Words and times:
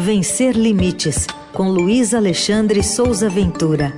Vencer 0.00 0.56
Limites, 0.56 1.26
com 1.52 1.70
Luiz 1.70 2.14
Alexandre 2.14 2.84
Souza 2.84 3.28
Ventura. 3.28 3.92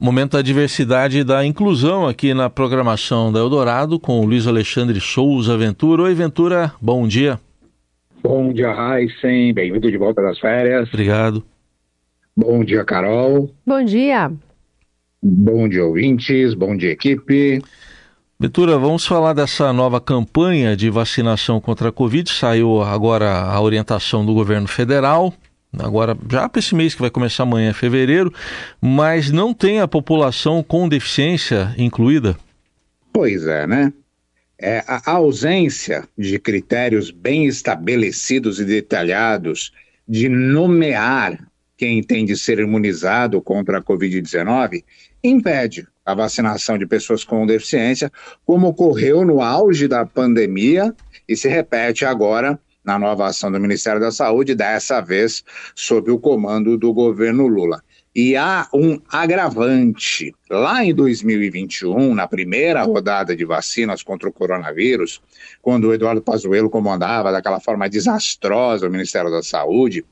Momento 0.00 0.32
da 0.32 0.40
diversidade 0.40 1.18
e 1.18 1.24
da 1.24 1.44
inclusão 1.44 2.08
aqui 2.08 2.32
na 2.32 2.48
programação 2.48 3.30
da 3.30 3.38
Eldorado 3.38 4.00
com 4.00 4.20
o 4.20 4.24
Luiz 4.24 4.46
Alexandre 4.46 4.98
Souza 4.98 5.58
Ventura. 5.58 6.04
Oi, 6.04 6.14
Ventura, 6.14 6.72
bom 6.80 7.06
dia. 7.06 7.38
Bom 8.22 8.50
dia, 8.50 8.72
Heisen. 8.72 9.52
Bem-vindo 9.52 9.90
de 9.90 9.98
volta 9.98 10.22
das 10.22 10.38
férias. 10.38 10.88
Obrigado. 10.88 11.44
Bom 12.34 12.64
dia, 12.64 12.82
Carol. 12.82 13.50
Bom 13.66 13.84
dia. 13.84 14.32
Bom 15.22 15.68
dia, 15.68 15.84
ouvintes. 15.84 16.54
Bom 16.54 16.74
dia, 16.74 16.92
equipe. 16.92 17.60
Ventura, 18.38 18.78
vamos 18.78 19.06
falar 19.06 19.32
dessa 19.32 19.72
nova 19.72 20.00
campanha 20.00 20.76
de 20.76 20.90
vacinação 20.90 21.60
contra 21.60 21.88
a 21.88 21.92
Covid. 21.92 22.30
Saiu 22.30 22.82
agora 22.82 23.30
a 23.30 23.60
orientação 23.60 24.26
do 24.26 24.34
governo 24.34 24.66
federal 24.68 25.32
agora 25.78 26.16
já 26.30 26.48
para 26.48 26.58
esse 26.58 26.74
mês 26.74 26.94
que 26.94 27.00
vai 27.00 27.10
começar 27.10 27.42
amanhã, 27.42 27.72
fevereiro, 27.72 28.32
mas 28.80 29.30
não 29.30 29.52
tem 29.54 29.80
a 29.80 29.88
população 29.88 30.62
com 30.62 30.88
deficiência 30.88 31.74
incluída? 31.78 32.36
Pois 33.12 33.46
é, 33.46 33.66
né? 33.66 33.92
É, 34.58 34.84
a 34.86 35.10
ausência 35.12 36.08
de 36.16 36.38
critérios 36.38 37.10
bem 37.10 37.46
estabelecidos 37.46 38.60
e 38.60 38.64
detalhados 38.64 39.72
de 40.06 40.28
nomear 40.28 41.38
quem 41.76 42.02
tem 42.02 42.24
de 42.24 42.36
ser 42.36 42.60
imunizado 42.60 43.40
contra 43.42 43.78
a 43.78 43.82
Covid-19 43.82 44.84
impede 45.22 45.86
a 46.04 46.14
vacinação 46.14 46.76
de 46.76 46.86
pessoas 46.86 47.24
com 47.24 47.46
deficiência, 47.46 48.12
como 48.44 48.68
ocorreu 48.68 49.24
no 49.24 49.40
auge 49.40 49.88
da 49.88 50.04
pandemia 50.04 50.94
e 51.28 51.36
se 51.36 51.48
repete 51.48 52.04
agora 52.04 52.58
na 52.84 52.98
nova 52.98 53.26
ação 53.26 53.50
do 53.50 53.58
Ministério 53.58 54.00
da 54.00 54.10
Saúde, 54.10 54.54
dessa 54.54 55.00
vez 55.00 55.42
sob 55.74 56.10
o 56.10 56.18
comando 56.18 56.76
do 56.76 56.92
governo 56.92 57.46
Lula. 57.46 57.82
E 58.14 58.36
há 58.36 58.68
um 58.72 59.00
agravante. 59.10 60.32
Lá 60.48 60.84
em 60.84 60.94
2021, 60.94 62.14
na 62.14 62.28
primeira 62.28 62.82
rodada 62.82 63.34
de 63.34 63.44
vacinas 63.44 64.04
contra 64.04 64.28
o 64.28 64.32
coronavírus, 64.32 65.20
quando 65.60 65.88
o 65.88 65.94
Eduardo 65.94 66.22
Pazuello 66.22 66.70
comandava 66.70 67.32
daquela 67.32 67.58
forma 67.58 67.88
desastrosa 67.88 68.86
o 68.86 68.90
Ministério 68.90 69.32
da 69.32 69.42
Saúde, 69.42 70.04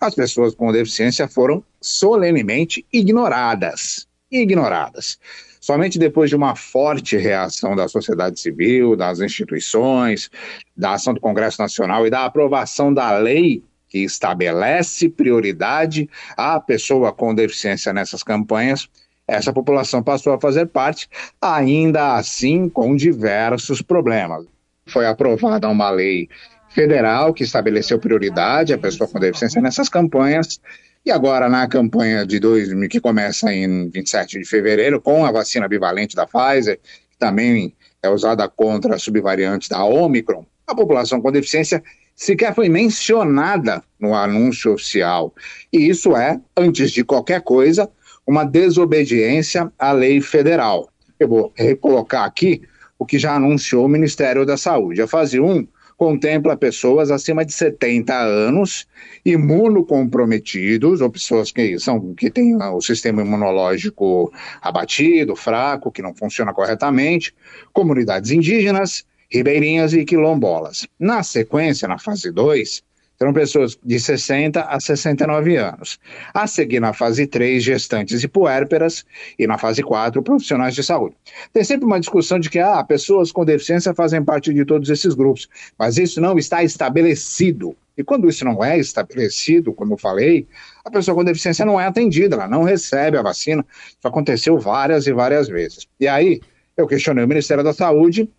as 0.00 0.14
pessoas 0.14 0.54
com 0.54 0.72
deficiência 0.72 1.28
foram 1.28 1.62
solenemente 1.82 2.86
ignoradas. 2.90 4.08
Ignoradas. 4.30 5.18
Somente 5.60 5.98
depois 5.98 6.30
de 6.30 6.36
uma 6.36 6.56
forte 6.56 7.16
reação 7.16 7.76
da 7.76 7.86
sociedade 7.86 8.40
civil, 8.40 8.96
das 8.96 9.20
instituições, 9.20 10.30
da 10.76 10.94
ação 10.94 11.12
do 11.12 11.20
Congresso 11.20 11.60
Nacional 11.60 12.06
e 12.06 12.10
da 12.10 12.24
aprovação 12.24 12.92
da 12.92 13.16
lei 13.18 13.62
que 13.88 13.98
estabelece 13.98 15.08
prioridade 15.08 16.08
à 16.36 16.58
pessoa 16.60 17.12
com 17.12 17.34
deficiência 17.34 17.92
nessas 17.92 18.22
campanhas, 18.22 18.88
essa 19.26 19.52
população 19.52 20.02
passou 20.02 20.32
a 20.32 20.40
fazer 20.40 20.66
parte, 20.66 21.08
ainda 21.40 22.16
assim 22.16 22.68
com 22.68 22.96
diversos 22.96 23.82
problemas. 23.82 24.44
Foi 24.86 25.06
aprovada 25.06 25.68
uma 25.68 25.90
lei 25.90 26.28
federal 26.68 27.32
que 27.32 27.44
estabeleceu 27.44 27.98
prioridade 27.98 28.72
à 28.72 28.78
pessoa 28.78 29.08
com 29.08 29.20
deficiência 29.20 29.60
nessas 29.60 29.88
campanhas, 29.88 30.60
e 31.04 31.10
agora, 31.10 31.48
na 31.48 31.66
campanha 31.66 32.26
de 32.26 32.38
2000, 32.38 32.88
que 32.88 33.00
começa 33.00 33.52
em 33.52 33.88
27 33.88 34.38
de 34.38 34.44
fevereiro, 34.44 35.00
com 35.00 35.24
a 35.24 35.32
vacina 35.32 35.66
bivalente 35.66 36.14
da 36.14 36.26
Pfizer, 36.26 36.78
que 37.10 37.18
também 37.18 37.74
é 38.02 38.10
usada 38.10 38.48
contra 38.48 38.94
a 38.94 38.98
subvariante 38.98 39.68
da 39.68 39.84
Omicron, 39.84 40.44
a 40.66 40.74
população 40.74 41.20
com 41.20 41.32
deficiência 41.32 41.82
sequer 42.14 42.54
foi 42.54 42.68
mencionada 42.68 43.82
no 43.98 44.14
anúncio 44.14 44.74
oficial. 44.74 45.34
E 45.72 45.88
isso 45.88 46.14
é, 46.16 46.40
antes 46.56 46.92
de 46.92 47.02
qualquer 47.02 47.40
coisa, 47.40 47.90
uma 48.26 48.44
desobediência 48.44 49.72
à 49.78 49.92
lei 49.92 50.20
federal. 50.20 50.90
Eu 51.18 51.28
vou 51.28 51.52
recolocar 51.56 52.24
aqui 52.24 52.62
o 52.98 53.06
que 53.06 53.18
já 53.18 53.34
anunciou 53.34 53.86
o 53.86 53.88
Ministério 53.88 54.44
da 54.44 54.56
Saúde. 54.56 55.02
A 55.02 55.08
fase 55.08 55.40
1 55.40 55.66
contempla 56.00 56.56
pessoas 56.56 57.10
acima 57.10 57.44
de 57.44 57.52
70 57.52 58.16
anos, 58.16 58.88
imunocomprometidos, 59.22 61.02
ou 61.02 61.10
pessoas 61.10 61.52
que, 61.52 61.78
são, 61.78 62.14
que 62.14 62.30
têm 62.30 62.56
o 62.56 62.80
sistema 62.80 63.20
imunológico 63.20 64.32
abatido, 64.62 65.36
fraco, 65.36 65.92
que 65.92 66.00
não 66.00 66.14
funciona 66.14 66.54
corretamente, 66.54 67.34
comunidades 67.70 68.30
indígenas, 68.30 69.04
ribeirinhas 69.30 69.92
e 69.92 70.02
quilombolas. 70.06 70.88
Na 70.98 71.22
sequência, 71.22 71.86
na 71.86 71.98
fase 71.98 72.32
2, 72.32 72.82
serão 73.20 73.34
pessoas 73.34 73.78
de 73.84 74.00
60 74.00 74.62
a 74.62 74.80
69 74.80 75.54
anos. 75.56 75.98
A 76.32 76.46
seguir, 76.46 76.80
na 76.80 76.94
fase 76.94 77.26
3, 77.26 77.62
gestantes 77.62 78.24
e 78.24 78.28
puérperas. 78.28 79.04
E 79.38 79.46
na 79.46 79.58
fase 79.58 79.82
4, 79.82 80.22
profissionais 80.22 80.74
de 80.74 80.82
saúde. 80.82 81.14
Tem 81.52 81.62
sempre 81.62 81.84
uma 81.84 82.00
discussão 82.00 82.38
de 82.38 82.48
que 82.48 82.58
ah, 82.58 82.82
pessoas 82.82 83.30
com 83.30 83.44
deficiência 83.44 83.92
fazem 83.92 84.24
parte 84.24 84.54
de 84.54 84.64
todos 84.64 84.88
esses 84.88 85.12
grupos, 85.12 85.48
mas 85.78 85.98
isso 85.98 86.18
não 86.18 86.38
está 86.38 86.64
estabelecido. 86.64 87.76
E 87.94 88.02
quando 88.02 88.26
isso 88.26 88.42
não 88.42 88.64
é 88.64 88.78
estabelecido, 88.78 89.74
como 89.74 89.92
eu 89.92 89.98
falei, 89.98 90.46
a 90.82 90.90
pessoa 90.90 91.14
com 91.14 91.22
deficiência 91.22 91.66
não 91.66 91.78
é 91.78 91.86
atendida, 91.86 92.36
ela 92.36 92.48
não 92.48 92.62
recebe 92.62 93.18
a 93.18 93.22
vacina. 93.22 93.66
Isso 93.86 94.08
aconteceu 94.08 94.58
várias 94.58 95.06
e 95.06 95.12
várias 95.12 95.46
vezes. 95.46 95.86
E 96.00 96.08
aí, 96.08 96.40
eu 96.74 96.86
questionei 96.86 97.22
o 97.22 97.28
Ministério 97.28 97.62
da 97.62 97.74
Saúde 97.74 98.30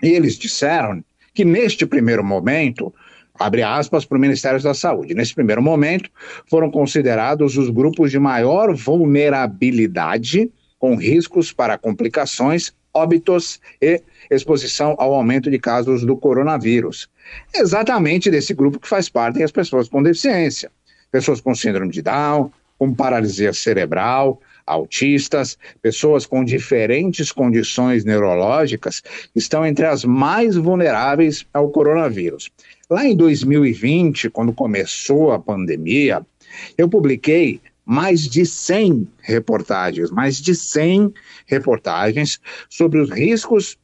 e 0.00 0.10
eles 0.10 0.38
disseram 0.38 1.02
que 1.34 1.44
neste 1.44 1.86
primeiro 1.86 2.22
momento 2.22 2.94
abre 3.38 3.62
aspas, 3.62 4.04
para 4.04 4.18
o 4.18 4.20
Ministério 4.20 4.60
da 4.62 4.74
Saúde. 4.74 5.14
Nesse 5.14 5.34
primeiro 5.34 5.62
momento, 5.62 6.10
foram 6.48 6.70
considerados 6.70 7.56
os 7.56 7.70
grupos 7.70 8.10
de 8.10 8.18
maior 8.18 8.74
vulnerabilidade, 8.74 10.50
com 10.78 10.96
riscos 10.96 11.52
para 11.52 11.78
complicações, 11.78 12.72
óbitos 12.94 13.60
e 13.80 14.02
exposição 14.30 14.94
ao 14.98 15.14
aumento 15.14 15.50
de 15.50 15.58
casos 15.58 16.04
do 16.04 16.16
coronavírus. 16.16 17.08
Exatamente 17.54 18.30
desse 18.30 18.52
grupo 18.52 18.78
que 18.78 18.88
faz 18.88 19.08
parte 19.08 19.42
as 19.42 19.52
pessoas 19.52 19.88
com 19.88 20.02
deficiência. 20.02 20.70
Pessoas 21.10 21.40
com 21.40 21.54
síndrome 21.54 21.92
de 21.92 22.02
Down, 22.02 22.50
com 22.78 22.92
paralisia 22.92 23.52
cerebral, 23.52 24.40
autistas, 24.66 25.58
pessoas 25.80 26.26
com 26.26 26.44
diferentes 26.44 27.30
condições 27.32 28.04
neurológicas 28.04 29.02
estão 29.34 29.64
entre 29.64 29.86
as 29.86 30.04
mais 30.04 30.56
vulneráveis 30.56 31.46
ao 31.52 31.70
coronavírus. 31.70 32.50
Lá 32.92 33.06
em 33.06 33.16
2020, 33.16 34.28
quando 34.28 34.52
começou 34.52 35.32
a 35.32 35.38
pandemia, 35.38 36.20
eu 36.76 36.86
publiquei 36.86 37.58
mais 37.86 38.28
de 38.28 38.44
100 38.44 39.08
reportagens, 39.22 40.10
mais 40.10 40.36
de 40.38 40.54
100 40.54 41.10
reportagens 41.46 42.38
sobre 42.68 43.00
os 43.00 43.10
riscos 43.10 43.78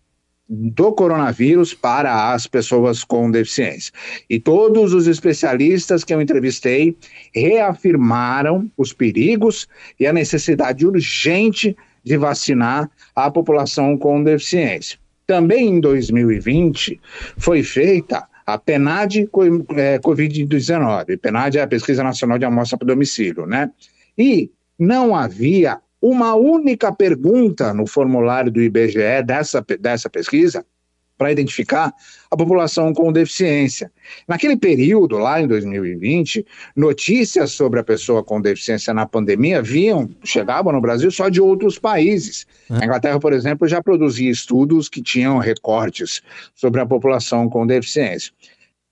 do 0.46 0.92
coronavírus 0.92 1.72
para 1.72 2.34
as 2.34 2.46
pessoas 2.46 3.02
com 3.02 3.30
deficiência. 3.30 3.94
E 4.28 4.38
todos 4.38 4.92
os 4.92 5.06
especialistas 5.06 6.04
que 6.04 6.12
eu 6.12 6.20
entrevistei 6.20 6.94
reafirmaram 7.34 8.70
os 8.76 8.92
perigos 8.92 9.66
e 9.98 10.06
a 10.06 10.12
necessidade 10.12 10.86
urgente 10.86 11.74
de 12.04 12.18
vacinar 12.18 12.90
a 13.16 13.30
população 13.30 13.96
com 13.96 14.22
deficiência. 14.22 14.98
Também 15.26 15.68
em 15.68 15.80
2020 15.80 17.00
foi 17.38 17.62
feita 17.62 18.27
a 18.48 18.56
PNAD 18.56 19.28
é, 19.76 19.98
Covid-19. 19.98 21.18
PNAD 21.20 21.58
é 21.58 21.62
a 21.62 21.66
Pesquisa 21.66 22.02
Nacional 22.02 22.38
de 22.38 22.46
Amostra 22.46 22.78
para 22.78 22.86
Domicílio, 22.86 23.44
né? 23.44 23.70
E 24.16 24.50
não 24.78 25.14
havia 25.14 25.78
uma 26.00 26.34
única 26.34 26.90
pergunta 26.90 27.74
no 27.74 27.86
formulário 27.86 28.50
do 28.50 28.62
IBGE 28.62 29.22
dessa, 29.22 29.62
dessa 29.78 30.08
pesquisa 30.08 30.64
para 31.18 31.32
identificar 31.32 31.92
a 32.30 32.36
população 32.36 32.94
com 32.94 33.12
deficiência. 33.12 33.90
Naquele 34.26 34.56
período, 34.56 35.18
lá 35.18 35.42
em 35.42 35.48
2020, 35.48 36.46
notícias 36.76 37.50
sobre 37.50 37.80
a 37.80 37.84
pessoa 37.84 38.22
com 38.22 38.40
deficiência 38.40 38.94
na 38.94 39.04
pandemia 39.04 39.60
vinham, 39.60 40.08
chegavam 40.22 40.72
no 40.72 40.80
Brasil 40.80 41.10
só 41.10 41.28
de 41.28 41.40
outros 41.40 41.78
países. 41.78 42.46
A 42.70 42.84
Inglaterra, 42.84 43.18
por 43.18 43.32
exemplo, 43.32 43.66
já 43.66 43.82
produzia 43.82 44.30
estudos 44.30 44.88
que 44.88 45.02
tinham 45.02 45.38
recortes 45.38 46.22
sobre 46.54 46.80
a 46.80 46.86
população 46.86 47.48
com 47.48 47.66
deficiência. 47.66 48.32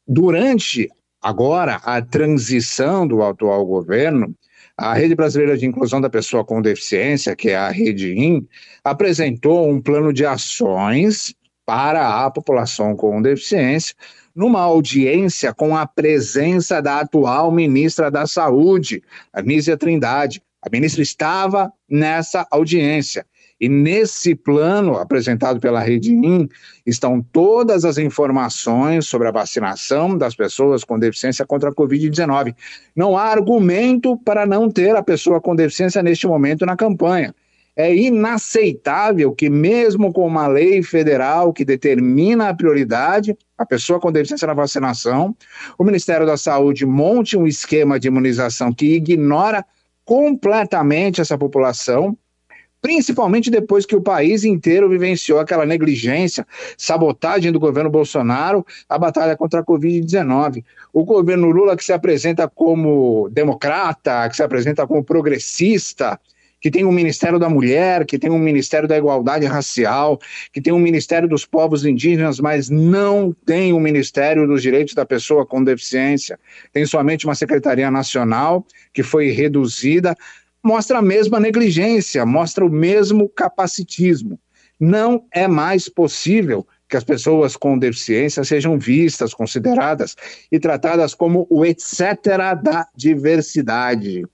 Durante 0.06 0.90
agora 1.22 1.76
a 1.84 2.02
transição 2.02 3.06
do 3.06 3.22
atual 3.22 3.64
governo, 3.64 4.34
a 4.76 4.92
Rede 4.92 5.14
Brasileira 5.14 5.56
de 5.56 5.64
Inclusão 5.64 6.00
da 6.00 6.10
Pessoa 6.10 6.44
com 6.44 6.60
Deficiência, 6.60 7.34
que 7.34 7.50
é 7.50 7.56
a 7.56 7.70
Rede 7.70 8.12
IN, 8.12 8.46
apresentou 8.84 9.70
um 9.70 9.80
plano 9.80 10.12
de 10.12 10.26
ações 10.26 11.34
para 11.66 12.24
a 12.24 12.30
população 12.30 12.94
com 12.94 13.20
deficiência, 13.20 13.94
numa 14.34 14.60
audiência 14.60 15.52
com 15.52 15.76
a 15.76 15.84
presença 15.84 16.80
da 16.80 17.00
atual 17.00 17.50
ministra 17.50 18.10
da 18.10 18.26
Saúde, 18.26 19.02
Anísia 19.32 19.76
Trindade. 19.76 20.40
A 20.62 20.70
ministra 20.70 21.02
estava 21.02 21.72
nessa 21.88 22.46
audiência 22.50 23.26
E 23.58 23.68
nesse 23.68 24.34
plano 24.34 24.96
apresentado 24.98 25.58
pela 25.60 25.80
Redim 25.80 26.48
estão 26.84 27.22
todas 27.22 27.84
as 27.84 27.98
informações 27.98 29.06
sobre 29.06 29.28
a 29.28 29.32
vacinação 29.32 30.16
das 30.16 30.34
pessoas 30.34 30.84
com 30.84 30.98
deficiência 30.98 31.46
contra 31.46 31.70
a 31.70 31.74
Covid-19. 31.74 32.54
Não 32.94 33.16
há 33.16 33.24
argumento 33.24 34.18
para 34.18 34.44
não 34.44 34.70
ter 34.70 34.94
a 34.94 35.02
pessoa 35.02 35.40
com 35.40 35.56
deficiência 35.56 36.02
neste 36.02 36.26
momento 36.26 36.66
na 36.66 36.76
campanha. 36.76 37.34
É 37.76 37.94
inaceitável 37.94 39.34
que, 39.34 39.50
mesmo 39.50 40.10
com 40.10 40.26
uma 40.26 40.46
lei 40.46 40.82
federal 40.82 41.52
que 41.52 41.62
determina 41.62 42.48
a 42.48 42.54
prioridade, 42.54 43.36
a 43.58 43.66
pessoa 43.66 44.00
com 44.00 44.10
deficiência 44.10 44.46
na 44.46 44.54
vacinação, 44.54 45.36
o 45.78 45.84
Ministério 45.84 46.26
da 46.26 46.38
Saúde 46.38 46.86
monte 46.86 47.36
um 47.36 47.46
esquema 47.46 48.00
de 48.00 48.08
imunização 48.08 48.72
que 48.72 48.94
ignora 48.94 49.62
completamente 50.06 51.20
essa 51.20 51.36
população, 51.36 52.16
principalmente 52.80 53.50
depois 53.50 53.84
que 53.84 53.96
o 53.96 54.00
país 54.00 54.42
inteiro 54.44 54.88
vivenciou 54.88 55.38
aquela 55.38 55.66
negligência, 55.66 56.46
sabotagem 56.78 57.52
do 57.52 57.60
governo 57.60 57.90
Bolsonaro, 57.90 58.64
a 58.88 58.96
batalha 58.96 59.36
contra 59.36 59.60
a 59.60 59.64
Covid-19. 59.64 60.64
O 60.94 61.04
governo 61.04 61.50
Lula, 61.50 61.76
que 61.76 61.84
se 61.84 61.92
apresenta 61.92 62.48
como 62.48 63.28
democrata, 63.30 64.28
que 64.30 64.36
se 64.36 64.42
apresenta 64.42 64.86
como 64.86 65.04
progressista, 65.04 66.18
que 66.60 66.70
tem 66.70 66.84
um 66.84 66.92
Ministério 66.92 67.38
da 67.38 67.48
Mulher, 67.48 68.04
que 68.06 68.18
tem 68.18 68.30
um 68.30 68.38
Ministério 68.38 68.88
da 68.88 68.96
Igualdade 68.96 69.46
Racial, 69.46 70.18
que 70.52 70.60
tem 70.60 70.72
um 70.72 70.78
Ministério 70.78 71.28
dos 71.28 71.44
Povos 71.44 71.84
Indígenas, 71.84 72.40
mas 72.40 72.70
não 72.70 73.34
tem 73.44 73.72
um 73.72 73.80
Ministério 73.80 74.46
dos 74.46 74.62
Direitos 74.62 74.94
da 74.94 75.04
Pessoa 75.04 75.46
com 75.46 75.62
Deficiência. 75.62 76.38
Tem 76.72 76.86
somente 76.86 77.26
uma 77.26 77.34
Secretaria 77.34 77.90
Nacional 77.90 78.66
que 78.92 79.02
foi 79.02 79.30
reduzida, 79.30 80.16
mostra 80.62 80.98
a 80.98 81.02
mesma 81.02 81.38
negligência, 81.38 82.24
mostra 82.24 82.64
o 82.64 82.70
mesmo 82.70 83.28
capacitismo. 83.28 84.38
Não 84.78 85.24
é 85.32 85.46
mais 85.46 85.88
possível 85.88 86.66
que 86.88 86.96
as 86.96 87.04
pessoas 87.04 87.56
com 87.56 87.78
deficiência 87.78 88.44
sejam 88.44 88.78
vistas, 88.78 89.34
consideradas 89.34 90.14
e 90.50 90.58
tratadas 90.58 91.14
como 91.14 91.46
o 91.50 91.64
etc. 91.64 92.00
da 92.62 92.86
diversidade 92.94 94.24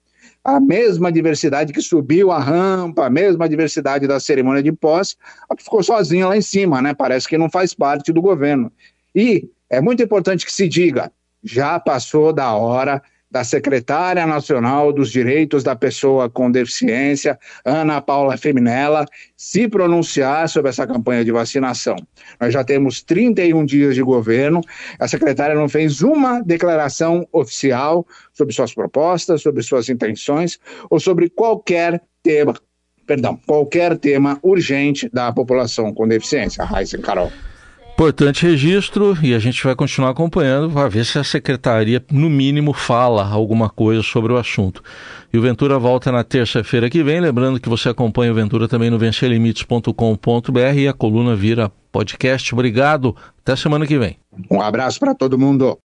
a 0.45 0.59
mesma 0.59 1.13
diversidade 1.13 1.73
que 1.73 1.81
subiu 1.81 2.31
a 2.31 2.39
rampa, 2.39 3.07
a 3.07 3.11
mesma 3.11 3.49
diversidade 3.49 4.07
da 4.07 4.19
cerimônia 4.19 4.63
de 4.63 4.73
posse, 4.73 5.17
a 5.49 5.55
que 5.55 5.63
ficou 5.63 5.83
sozinha 5.83 6.27
lá 6.27 6.37
em 6.37 6.43
cima, 6.43 6.83
né? 6.83 6.95
Parece 6.95 7.29
que 7.29 7.39
não 7.39 7.49
faz 7.49 7.73
parte 7.73 8.13
do 8.13 8.21
governo. 8.21 8.71
E 9.15 9.49
é 9.71 9.81
muito 9.81 10.03
importante 10.03 10.45
que 10.45 10.53
se 10.53 10.69
diga, 10.69 11.13
já 11.43 11.79
passou 11.79 12.33
da 12.33 12.53
hora 12.55 13.03
da 13.33 13.43
secretária 13.43 14.27
nacional 14.27 14.93
dos 14.93 15.11
direitos 15.11 15.65
da 15.65 15.75
pessoa 15.75 16.29
com 16.29 16.51
deficiência, 16.51 17.39
Ana 17.65 17.99
Paula 18.03 18.37
Feminella, 18.37 19.07
se 19.35 19.67
pronunciar 19.67 20.51
sobre 20.51 20.69
essa 20.69 20.87
campanha 20.87 21.25
de 21.25 21.33
vacinação. 21.33 21.97
Nós 22.39 22.53
já 22.53 22.63
temos 22.63 23.03
31 23.03 23.65
dias 23.65 23.95
de 23.95 24.03
governo, 24.03 24.61
a 24.99 25.09
secretária 25.09 25.55
não 25.55 25.67
fez 25.67 26.03
uma 26.03 26.43
declaração 26.43 27.27
oficial 27.33 28.07
sobre 28.35 28.55
suas 28.55 28.75
propostas, 28.75 29.41
sobre 29.41 29.63
suas 29.63 29.89
intenções 29.89 30.61
ou 30.91 31.01
sobre 31.01 31.31
qualquer 31.31 32.03
tema, 32.23 32.55
perdão, 33.07 33.41
qualquer 33.47 33.97
tema 33.97 34.39
urgente 34.43 35.09
da 35.09 35.33
população 35.33 35.95
com 35.95 36.07
deficiência. 36.07 36.65
Raíssa 36.65 36.99
Carol. 36.99 37.33
Importante 38.03 38.45
registro 38.45 39.17
e 39.23 39.33
a 39.33 39.39
gente 39.39 39.63
vai 39.63 39.77
continuar 39.77 40.11
acompanhando 40.11 40.69
para 40.69 40.89
ver 40.89 41.07
se 41.07 41.21
a 41.21 41.23
secretaria, 41.23 42.05
no 42.11 42.29
mínimo, 42.29 42.73
fala 42.73 43.25
alguma 43.25 43.71
coisa 43.71 44.03
sobre 44.03 44.33
o 44.33 44.37
assunto. 44.37 44.83
E 45.33 45.39
o 45.39 45.41
Ventura 45.41 45.79
volta 45.79 46.11
na 46.11 46.25
terça-feira 46.25 46.91
que 46.91 47.01
vem. 47.01 47.21
Lembrando 47.21 47.61
que 47.61 47.69
você 47.69 47.89
acompanha 47.89 48.33
o 48.33 48.35
Ventura 48.35 48.67
também 48.67 48.91
no 48.91 48.99
vencerlimites.com.br 48.99 50.59
e 50.77 50.89
a 50.89 50.93
coluna 50.93 51.37
vira 51.37 51.71
podcast. 51.93 52.53
Obrigado. 52.53 53.15
Até 53.41 53.55
semana 53.55 53.87
que 53.87 53.97
vem. 53.97 54.17
Um 54.51 54.61
abraço 54.61 54.99
para 54.99 55.15
todo 55.15 55.39
mundo. 55.39 55.79